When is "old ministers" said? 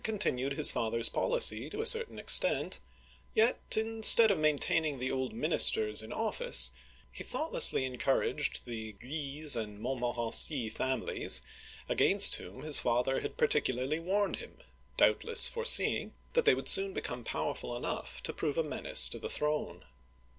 5.11-6.01